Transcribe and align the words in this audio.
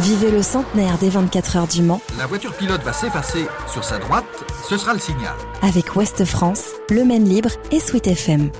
Vivez 0.00 0.30
le 0.30 0.42
centenaire 0.42 0.98
des 0.98 1.08
24 1.08 1.56
heures 1.56 1.68
du 1.68 1.82
Mans 1.82 2.00
La 2.18 2.26
voiture 2.26 2.52
pilote 2.54 2.82
va 2.82 2.92
s'effacer 2.92 3.46
sur 3.66 3.82
sa 3.84 3.98
droite, 3.98 4.24
ce 4.68 4.76
sera 4.76 4.92
le 4.92 4.98
signal. 4.98 5.34
avec 5.62 5.96
Ouest 5.96 6.24
France, 6.24 6.72
Le 6.90 7.04
Maine 7.04 7.24
Libre 7.28 7.50
et 7.72 7.80
Sweet 7.80 8.06
FM. 8.08 8.50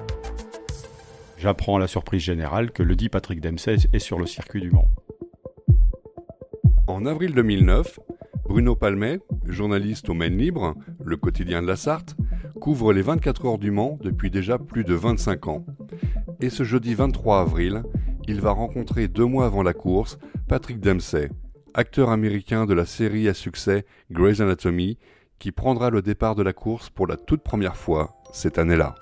J'apprends 1.39 1.77
à 1.77 1.81
la 1.81 1.87
surprise 1.87 2.23
générale 2.23 2.71
que 2.71 2.83
le 2.83 2.97
dit 2.97 3.09
Patrick 3.09 3.41
Dempsey 3.41 3.77
est 3.93 3.99
sur 3.99 4.19
le 4.19 4.27
circuit 4.27 4.61
du 4.61 4.71
Mans. 4.71 4.89
En 6.87 7.05
avril 7.05 7.35
2009, 7.35 7.99
Bruno 8.49 8.75
Palmet, 8.75 9.19
journaliste 9.45 10.09
au 10.09 10.15
Maine 10.15 10.39
Libre, 10.39 10.75
le 11.05 11.17
quotidien 11.17 11.61
de 11.63 11.67
la 11.67 11.77
Sarthe, 11.77 12.17
couvre 12.61 12.93
les 12.93 13.03
24 13.03 13.45
heures 13.47 13.59
du 13.59 13.71
Mans 13.71 13.99
depuis 14.03 14.31
déjà 14.31 14.59
plus 14.59 14.85
de 14.85 14.95
25 14.95 15.49
ans. 15.49 15.67
Et 16.41 16.49
ce 16.49 16.65
jeudi 16.65 16.95
23 16.95 17.41
avril, 17.41 17.83
il 18.29 18.41
va 18.41 18.53
rencontrer 18.53 19.09
deux 19.09 19.25
mois 19.27 19.47
avant 19.47 19.63
la 19.63 19.73
course 19.75 20.19
Patrick 20.49 20.79
Dempsey, 20.79 21.29
acteur 21.75 22.09
américain 22.11 22.67
de 22.67 22.75
la 22.75 22.87
série 22.87 23.29
à 23.29 23.35
succès 23.35 23.85
Grey's 24.13 24.41
Anatomy, 24.41 24.97
qui 25.41 25.51
prendra 25.51 25.91
le 25.91 26.03
départ 26.03 26.37
de 26.37 26.45
la 26.45 26.53
course 26.53 26.89
pour 26.89 27.09
la 27.09 27.17
toute 27.17 27.43
première 27.43 27.77
fois 27.77 28.15
cette 28.33 28.57
année-là. 28.57 28.95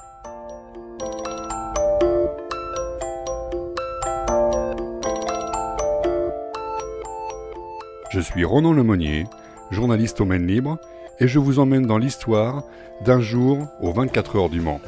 Je 8.11 8.21
suis 8.21 8.47
Ronan 8.47 8.73
Lemonnier, 8.73 9.25
journaliste 9.71 10.23
au 10.23 10.25
Maine 10.25 10.47
Libre, 10.47 10.79
et 11.21 11.29
je 11.29 11.39
vous 11.39 11.59
emmène 11.59 11.87
dans 11.87 11.99
l'histoire 11.99 12.65
d'un 13.05 13.21
jour 13.21 13.69
aux 13.83 13.93
24 13.93 14.37
heures 14.37 14.49
du 14.49 14.63
Mans. 14.63 14.81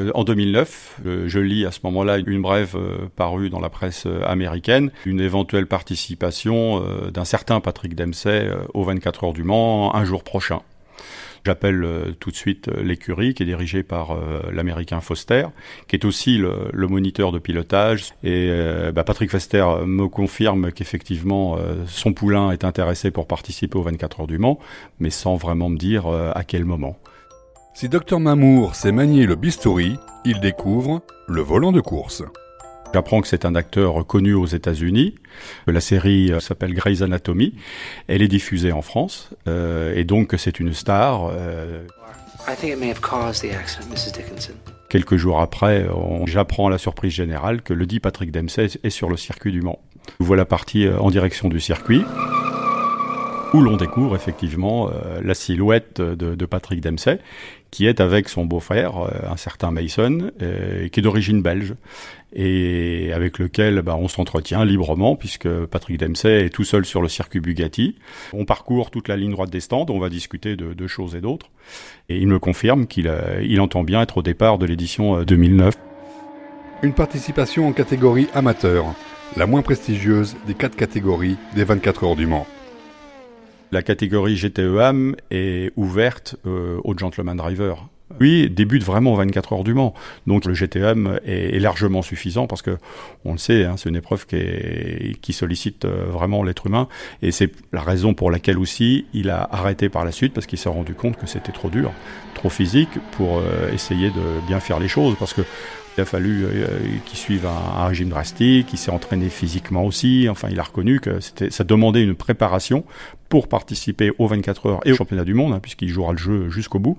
Euh, 0.00 0.10
En 0.14 0.24
2009, 0.24 1.00
euh, 1.06 1.28
je 1.28 1.38
lis 1.38 1.66
à 1.66 1.70
ce 1.70 1.80
moment-là 1.84 2.18
une 2.18 2.42
brève 2.42 2.76
euh, 2.76 3.08
parue 3.16 3.50
dans 3.50 3.60
la 3.60 3.70
presse 3.70 4.06
américaine, 4.26 4.90
une 5.06 5.20
éventuelle 5.20 5.66
participation 5.66 6.82
d'un 7.12 7.24
certain 7.24 7.60
Patrick 7.60 7.94
Dempsey 7.94 8.50
aux 8.74 8.84
24 8.84 9.24
heures 9.24 9.32
du 9.32 9.44
Mans 9.44 9.94
un 9.94 10.04
jour 10.04 10.24
prochain. 10.24 10.60
J'appelle 11.44 12.14
tout 12.20 12.30
de 12.30 12.36
suite 12.36 12.68
l'écurie 12.68 13.34
qui 13.34 13.42
est 13.42 13.46
dirigée 13.46 13.82
par 13.82 14.16
l'américain 14.52 15.00
Foster, 15.00 15.46
qui 15.88 15.96
est 15.96 16.04
aussi 16.04 16.38
le, 16.38 16.86
moniteur 16.88 17.32
de 17.32 17.38
pilotage. 17.38 18.12
Et 18.22 18.50
bah, 18.94 19.04
Patrick 19.04 19.30
Foster 19.30 19.66
me 19.84 20.06
confirme 20.08 20.72
qu'effectivement 20.72 21.58
son 21.86 22.12
poulain 22.12 22.52
est 22.52 22.64
intéressé 22.64 23.10
pour 23.10 23.26
participer 23.26 23.76
aux 23.76 23.82
24 23.82 24.20
heures 24.20 24.26
du 24.26 24.38
Mans, 24.38 24.58
mais 25.00 25.10
sans 25.10 25.36
vraiment 25.36 25.68
me 25.68 25.78
dire 25.78 26.06
à 26.06 26.44
quel 26.44 26.64
moment. 26.64 26.96
Si 27.74 27.88
Dr 27.88 28.20
Mamour 28.20 28.74
sait 28.74 28.92
manier 28.92 29.26
le 29.26 29.34
bistouri, 29.34 29.96
il 30.24 30.40
découvre 30.40 31.02
le 31.26 31.40
volant 31.40 31.72
de 31.72 31.80
course. 31.80 32.22
J'apprends 32.94 33.22
que 33.22 33.28
c'est 33.28 33.46
un 33.46 33.54
acteur 33.54 34.06
connu 34.06 34.34
aux 34.34 34.46
États-Unis. 34.46 35.14
La 35.66 35.80
série 35.80 36.30
euh, 36.30 36.40
s'appelle 36.40 36.74
Grey's 36.74 37.00
Anatomy. 37.00 37.54
Elle 38.06 38.20
est 38.20 38.28
diffusée 38.28 38.72
en 38.72 38.82
France 38.82 39.30
euh, 39.48 39.94
et 39.96 40.04
donc 40.04 40.34
c'est 40.36 40.60
une 40.60 40.74
star. 40.74 41.30
euh, 41.32 41.86
I 42.46 42.54
think 42.56 42.72
it 42.74 42.78
may 42.78 42.90
have 42.90 43.00
caused 43.00 43.42
the 43.48 43.54
accident, 43.54 43.86
Mrs. 43.88 44.12
Dickinson. 44.12 44.52
quelques 44.90 45.16
jours 45.16 45.40
après, 45.40 45.86
j'apprends 46.26 46.66
à 46.66 46.70
la 46.70 46.76
surprise 46.78 47.12
générale 47.12 47.62
que 47.62 47.72
le 47.72 47.86
dit 47.86 47.98
Patrick 48.00 48.30
Dempsey 48.30 48.66
est 48.82 48.90
sur 48.90 49.08
le 49.08 49.16
circuit 49.16 49.52
du 49.52 49.62
Mans. 49.62 49.78
Nous 50.20 50.26
voilà 50.26 50.44
partis 50.44 50.86
euh, 50.86 50.98
en 50.98 51.10
direction 51.10 51.48
du 51.48 51.60
circuit 51.60 52.02
où 53.54 53.60
l'on 53.60 53.76
découvre 53.76 54.16
effectivement 54.16 54.88
euh, 54.88 55.20
la 55.22 55.34
silhouette 55.34 56.00
de, 56.00 56.46
Patrick 56.46 56.80
Dempsey, 56.80 57.18
qui 57.70 57.86
est 57.86 58.00
avec 58.00 58.28
son 58.28 58.44
beau-frère, 58.44 58.98
euh, 58.98 59.30
un 59.30 59.36
certain 59.36 59.70
Mason, 59.70 60.30
euh, 60.40 60.88
qui 60.88 61.00
est 61.00 61.02
d'origine 61.02 61.42
belge, 61.42 61.74
et 62.34 63.12
avec 63.14 63.38
lequel 63.38 63.82
bah, 63.82 63.96
on 63.98 64.08
s'entretient 64.08 64.64
librement, 64.64 65.16
puisque 65.16 65.48
Patrick 65.66 65.98
Dempsey 65.98 66.46
est 66.46 66.50
tout 66.50 66.64
seul 66.64 66.84
sur 66.84 67.02
le 67.02 67.08
circuit 67.08 67.40
Bugatti. 67.40 67.96
On 68.32 68.44
parcourt 68.44 68.90
toute 68.90 69.08
la 69.08 69.16
ligne 69.16 69.32
droite 69.32 69.50
des 69.50 69.60
stands, 69.60 69.86
on 69.88 69.98
va 69.98 70.08
discuter 70.08 70.56
de, 70.56 70.72
de 70.72 70.86
choses 70.86 71.14
et 71.14 71.20
d'autres, 71.20 71.50
et 72.08 72.18
il 72.18 72.28
me 72.28 72.38
confirme 72.38 72.86
qu'il 72.86 73.10
il 73.42 73.60
entend 73.60 73.84
bien 73.84 74.02
être 74.02 74.18
au 74.18 74.22
départ 74.22 74.58
de 74.58 74.66
l'édition 74.66 75.18
euh, 75.18 75.24
2009. 75.24 75.74
Une 76.82 76.94
participation 76.94 77.68
en 77.68 77.72
catégorie 77.72 78.28
amateur, 78.34 78.86
la 79.36 79.46
moins 79.46 79.62
prestigieuse 79.62 80.36
des 80.46 80.54
quatre 80.54 80.76
catégories 80.76 81.36
des 81.54 81.64
24 81.64 82.04
heures 82.04 82.16
du 82.16 82.26
Mans. 82.26 82.46
La 83.72 83.80
catégorie 83.80 84.36
GTEAM 84.36 85.16
est 85.30 85.72
ouverte 85.76 86.36
euh, 86.46 86.78
aux 86.84 86.96
gentleman 86.96 87.38
drivers. 87.38 87.88
Lui 88.20 88.50
débute 88.50 88.84
vraiment 88.84 89.14
aux 89.14 89.16
24 89.16 89.54
heures 89.54 89.64
du 89.64 89.72
Mans. 89.72 89.94
Donc 90.26 90.44
le 90.44 90.52
GTM 90.52 91.18
est, 91.24 91.56
est 91.56 91.58
largement 91.58 92.02
suffisant 92.02 92.46
parce 92.46 92.60
que, 92.60 92.76
on 93.24 93.32
le 93.32 93.38
sait, 93.38 93.64
hein, 93.64 93.76
c'est 93.78 93.88
une 93.88 93.96
épreuve 93.96 94.26
qui, 94.26 95.32
sollicite 95.32 95.86
euh, 95.86 96.04
vraiment 96.10 96.42
l'être 96.42 96.66
humain. 96.66 96.86
Et 97.22 97.30
c'est 97.30 97.50
la 97.72 97.80
raison 97.80 98.12
pour 98.12 98.30
laquelle 98.30 98.58
aussi 98.58 99.06
il 99.14 99.30
a 99.30 99.48
arrêté 99.50 99.88
par 99.88 100.04
la 100.04 100.12
suite 100.12 100.34
parce 100.34 100.46
qu'il 100.46 100.58
s'est 100.58 100.68
rendu 100.68 100.92
compte 100.92 101.16
que 101.16 101.26
c'était 101.26 101.52
trop 101.52 101.70
dur, 101.70 101.92
trop 102.34 102.50
physique 102.50 102.90
pour 103.12 103.38
euh, 103.38 103.72
essayer 103.72 104.10
de 104.10 104.46
bien 104.46 104.60
faire 104.60 104.80
les 104.80 104.88
choses. 104.88 105.16
Parce 105.18 105.32
que 105.32 105.42
il 105.96 106.00
a 106.00 106.04
fallu 106.06 106.44
euh, 106.44 106.66
qu'il 107.04 107.18
suive 107.18 107.46
un, 107.46 107.86
régime 107.86 108.08
drastique, 108.08 108.72
il 108.72 108.78
s'est 108.78 108.90
entraîné 108.90 109.28
physiquement 109.28 109.84
aussi. 109.84 110.26
Enfin, 110.30 110.48
il 110.50 110.58
a 110.58 110.62
reconnu 110.62 111.00
que 111.00 111.18
ça 111.20 111.64
demandait 111.64 112.02
une 112.02 112.14
préparation 112.14 112.84
pour 113.32 113.48
participer 113.48 114.12
aux 114.18 114.26
24 114.26 114.66
heures 114.66 114.80
et 114.84 114.92
au 114.92 114.94
championnat 114.94 115.24
du 115.24 115.32
monde, 115.32 115.54
hein, 115.54 115.58
puisqu'il 115.58 115.88
jouera 115.88 116.12
le 116.12 116.18
jeu 116.18 116.50
jusqu'au 116.50 116.78
bout. 116.78 116.98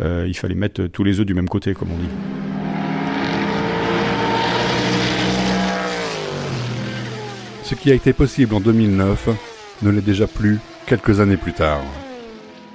Euh, 0.00 0.24
il 0.26 0.34
fallait 0.34 0.54
mettre 0.54 0.86
tous 0.86 1.04
les 1.04 1.20
œufs 1.20 1.26
du 1.26 1.34
même 1.34 1.46
côté, 1.46 1.74
comme 1.74 1.90
on 1.92 1.98
dit. 1.98 2.08
Ce 7.64 7.74
qui 7.74 7.90
a 7.90 7.94
été 7.94 8.14
possible 8.14 8.54
en 8.54 8.60
2009 8.60 9.28
ne 9.82 9.90
l'est 9.90 10.00
déjà 10.00 10.26
plus 10.26 10.58
quelques 10.86 11.20
années 11.20 11.36
plus 11.36 11.52
tard. 11.52 11.82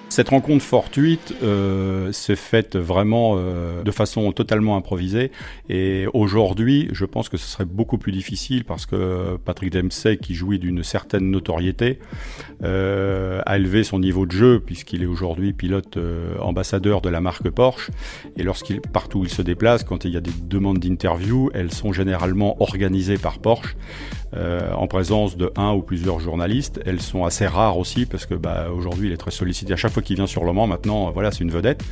Cette 0.09 0.30
rencontre 0.30 0.66
fortuite 0.66 1.36
euh, 1.44 2.12
s'est 2.12 2.36
faite 2.36 2.75
vraiment 2.75 3.36
euh, 3.38 3.84
de 3.84 3.92
façon 3.92 4.31
totalement 4.31 4.75
improvisée. 4.75 5.31
Et 5.70 6.08
aujourd'hui, 6.16 6.90
je 6.92 7.06
pense 7.06 7.30
que 7.30 7.38
ce 7.38 7.46
serait 7.46 7.66
beaucoup 7.66 8.00
plus 8.00 8.12
difficile 8.12 8.66
parce 8.66 8.88
que 8.88 9.38
Patrick 9.46 9.72
Dempsey, 9.72 10.18
qui 10.18 10.34
jouit 10.34 10.58
d'une 10.58 10.84
certaine 10.84 11.30
notoriété, 11.30 12.00
euh, 12.64 13.42
a 13.46 13.58
élevé 13.58 13.84
son 13.84 14.00
niveau 14.00 14.25
de 14.25 14.31
jeu 14.31 14.59
puisqu'il 14.59 15.03
est 15.03 15.06
aujourd'hui 15.06 15.53
pilote 15.53 16.00
ambassadeur 16.40 17.02
de 17.02 17.09
la 17.09 17.22
marque 17.22 17.52
Porsche. 17.52 17.91
Et 18.36 18.41
lorsqu'il 18.41 18.81
partout 18.81 19.20
où 19.20 19.24
il 19.26 19.30
se 19.30 19.44
déplace, 19.44 19.84
quand 19.84 20.06
il 20.06 20.12
y 20.12 20.18
a 20.18 20.22
des 20.22 20.34
demandes 20.41 20.80
d'interview, 20.80 21.52
elles 21.53 21.72
sont 21.72 21.94
généralement 21.94 22.59
organisées 22.62 23.20
par 23.20 23.38
Porsche. 23.38 23.76
Euh, 24.35 24.72
en 24.73 24.88
présence 24.88 25.38
de 25.38 25.51
un 25.56 25.73
ou 25.73 25.81
plusieurs 25.81 26.19
journalistes. 26.19 26.79
Elles 26.85 27.01
sont 27.01 27.25
assez 27.25 27.47
rares 27.47 27.78
aussi 27.78 28.06
parce 28.06 28.25
que 28.25 28.35
bah, 28.35 28.67
aujourd'hui 28.72 29.07
il 29.07 29.13
est 29.13 29.17
très 29.17 29.31
sollicité. 29.31 29.73
À 29.73 29.75
chaque 29.75 29.91
fois 29.91 30.03
qu'il 30.03 30.16
vient 30.16 30.28
sur 30.28 30.44
le 30.44 30.53
Mans, 30.53 30.67
maintenant, 30.67 31.07
euh, 31.07 31.12
voilà, 31.12 31.31
c'est 31.31 31.44
une 31.44 31.51
vedette. 31.51 31.84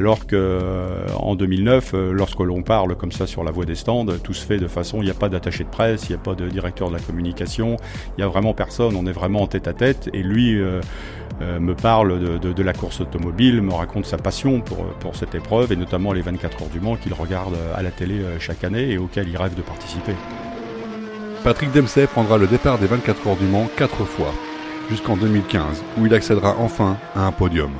Alors 0.00 0.26
que 0.26 0.34
euh, 0.34 1.04
en 1.18 1.34
2009, 1.34 1.90
euh, 1.92 2.12
lorsque 2.12 2.40
l'on 2.40 2.62
parle 2.62 2.96
comme 2.96 3.12
ça 3.12 3.26
sur 3.26 3.44
la 3.44 3.50
voie 3.50 3.66
des 3.66 3.74
stands, 3.74 4.06
tout 4.24 4.32
se 4.32 4.46
fait 4.46 4.56
de 4.56 4.66
façon, 4.66 5.02
il 5.02 5.04
n'y 5.04 5.10
a 5.10 5.14
pas 5.14 5.28
d'attaché 5.28 5.62
de 5.62 5.68
presse, 5.68 6.04
il 6.08 6.12
n'y 6.12 6.14
a 6.14 6.22
pas 6.22 6.34
de 6.34 6.48
directeur 6.48 6.88
de 6.88 6.94
la 6.94 7.00
communication, 7.00 7.76
il 8.16 8.20
n'y 8.20 8.24
a 8.24 8.26
vraiment 8.26 8.54
personne, 8.54 8.96
on 8.96 9.04
est 9.04 9.12
vraiment 9.12 9.42
en 9.42 9.46
tête 9.46 9.68
à 9.68 9.74
tête. 9.74 10.08
Et 10.14 10.22
lui 10.22 10.58
euh, 10.58 10.80
me 11.42 11.74
parle 11.74 12.18
de, 12.18 12.38
de- 12.38 12.62
la 12.62 12.72
course 12.72 13.02
automobile, 13.02 13.60
me 13.60 13.74
raconte 13.74 14.06
sa 14.06 14.16
passion 14.16 14.62
pour, 14.62 14.86
pour 15.00 15.16
cette 15.16 15.34
épreuve 15.34 15.70
et 15.70 15.76
notamment 15.76 16.14
les 16.14 16.22
24 16.22 16.62
heures 16.62 16.68
du 16.70 16.80
Mans 16.80 16.96
qu'il 16.96 17.12
regarde 17.12 17.54
à 17.76 17.82
la 17.82 17.90
télé 17.90 18.22
chaque 18.38 18.64
année 18.64 18.92
et 18.92 18.96
auquel 18.96 19.28
il 19.28 19.36
rêve 19.36 19.54
de 19.54 19.60
participer. 19.62 20.14
Patrick 21.44 21.72
Dempsey 21.72 22.06
prendra 22.06 22.38
le 22.38 22.46
départ 22.46 22.78
des 22.78 22.86
24 22.86 23.26
heures 23.26 23.36
du 23.36 23.44
Mans 23.46 23.68
quatre 23.76 24.04
fois, 24.06 24.32
jusqu'en 24.88 25.18
2015, 25.18 25.82
où 25.98 26.06
il 26.06 26.14
accédera 26.14 26.56
enfin 26.58 26.96
à 27.14 27.26
un 27.26 27.32
podium. 27.32 27.70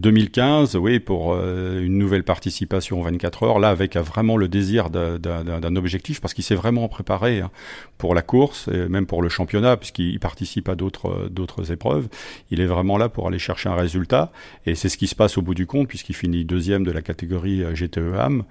2015, 0.00 0.76
oui, 0.76 0.98
pour 0.98 1.34
euh, 1.34 1.82
une 1.82 1.98
nouvelle 1.98 2.24
participation 2.24 3.00
aux 3.00 3.04
24 3.04 3.42
heures, 3.42 3.58
là 3.58 3.68
avec 3.68 3.96
euh, 3.96 4.02
vraiment 4.02 4.36
le 4.36 4.48
désir 4.48 4.88
d'un- 4.90 5.76
objectif, 5.76 6.20
parce 6.20 6.34
qu'il 6.34 6.42
s'est 6.42 6.54
vraiment 6.54 6.88
préparé 6.88 7.40
hein, 7.40 7.50
pour 7.98 8.14
la 8.14 8.22
course, 8.22 8.68
et 8.68 8.88
même 8.88 9.06
pour 9.06 9.22
le 9.22 9.28
championnat, 9.28 9.76
puisqu'il 9.76 10.18
participe 10.18 10.68
à 10.68 10.74
d'autres 10.74 11.10
euh, 11.10 11.28
d'autres 11.28 11.70
épreuves. 11.70 12.08
Il 12.50 12.60
est 12.60 12.66
vraiment 12.66 12.98
là 12.98 13.08
pour 13.08 13.28
aller 13.28 13.38
chercher 13.38 13.68
un 13.68 13.74
résultat, 13.74 14.32
et 14.66 14.74
c'est 14.74 14.88
ce 14.88 14.96
qui 14.96 15.06
se 15.06 15.14
passe 15.14 15.38
au 15.38 15.42
bout 15.42 15.54
du 15.54 15.66
compte, 15.66 15.86
puisqu'il 15.86 16.14
finit 16.14 16.44
deuxième 16.44 16.84
de 16.84 16.90
la 16.90 17.02
catégorie 17.02 17.62
euh, 17.62 17.74
GTE-AM. 17.74 18.44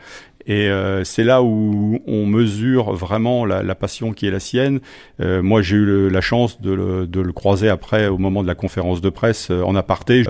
Et 0.47 0.69
c'est 1.03 1.25
là 1.25 1.43
où 1.43 1.99
on 2.07 2.25
mesure 2.25 2.93
vraiment 2.93 3.45
la, 3.45 3.75
passion 3.75 4.13
qui 4.13 4.25
est 4.25 4.31
la 4.31 4.39
sienne. 4.39 4.79
Moi, 5.19 5.61
j'ai 5.61 5.75
eu 5.75 6.09
la 6.09 6.21
chance 6.21 6.59
de 6.59 6.71
le, 6.71 7.33
croiser 7.33 7.69
après 7.69 8.07
au 8.07 8.17
moment 8.17 8.41
de 8.41 8.47
la 8.47 8.55
conférence 8.55 8.99
de 8.99 9.09
presse 9.09 9.51
en 9.51 9.75
aparté. 9.75 10.23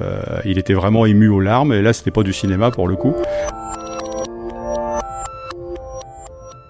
Il 0.44 0.58
était 0.58 0.74
vraiment 0.74 1.06
ému 1.10 1.28
aux 1.28 1.40
larmes, 1.40 1.74
et 1.74 1.82
là, 1.82 1.94
c'était 1.94 2.12
pas 2.12 2.24
du 2.24 2.34
cinéma 2.34 2.72
pour 2.72 2.88
le 2.88 2.96
coup. 2.96 3.14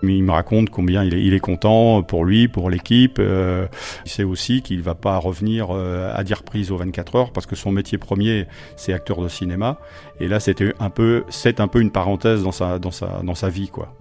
Il 0.02 0.24
me 0.24 0.32
raconte 0.32 0.70
combien 0.70 1.04
il 1.04 1.34
est, 1.34 1.40
content 1.40 2.02
pour 2.04 2.24
lui, 2.24 2.48
pour 2.48 2.70
l'équipe. 2.70 3.18
Euh, 3.20 3.68
il 4.06 4.12
sait 4.12 4.24
aussi 4.24 4.62
qu'il 4.62 4.82
va 4.82 4.96
pas 4.96 5.18
revenir 5.18 5.68
euh, 5.72 6.14
à 6.16 6.24
dire 6.24 6.44
prise 6.44 6.72
aux 6.72 6.78
24 6.78 7.16
heures 7.16 7.32
parce 7.32 7.46
que 7.46 7.56
son 7.56 7.72
métier 7.72 7.98
premier, 7.98 8.48
c'est 8.78 8.94
acteur 8.94 9.22
de 9.22 9.28
cinéma. 9.28 9.78
Et 10.20 10.28
là, 10.28 10.40
c'était 10.40 10.74
un 10.80 10.90
peu, 10.90 11.26
c'est 11.30 11.60
un 11.60 11.68
peu 11.68 11.82
une 11.82 11.92
parenthèse 11.92 12.44
dans 12.44 12.52
sa, 12.52 12.80
dans 12.80 12.92
sa, 12.92 13.22
dans 13.24 13.36
sa 13.36 13.50
vie, 13.50 13.68
quoi. 13.68 13.94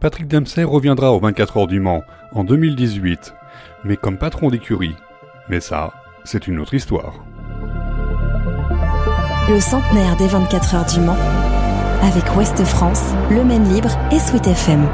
Patrick 0.00 0.28
Dempsey 0.28 0.62
reviendra 0.62 1.12
aux 1.12 1.20
24 1.20 1.56
heures 1.56 1.66
du 1.66 1.80
Mans 1.80 2.02
en 2.32 2.44
2018, 2.44 3.34
mais 3.84 3.96
comme 3.96 4.18
patron 4.18 4.48
d'écurie. 4.48 4.94
Mais 5.48 5.60
ça, 5.60 5.92
c'est 6.24 6.46
une 6.46 6.60
autre 6.60 6.74
histoire. 6.74 7.24
Le 9.48 9.60
centenaire 9.60 10.14
des 10.16 10.26
24 10.26 10.74
heures 10.74 10.84
du 10.84 11.00
Mans 11.00 11.16
avec 12.02 12.36
Ouest 12.36 12.62
France, 12.64 13.02
Le 13.30 13.42
Maine 13.42 13.66
Libre 13.72 13.90
et 14.12 14.18
Sweet 14.18 14.46
FM. 14.46 14.86